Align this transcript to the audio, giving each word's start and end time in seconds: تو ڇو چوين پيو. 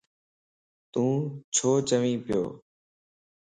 تو 0.91 1.03
ڇو 1.55 1.69
چوين 1.87 2.15
پيو. 2.25 2.41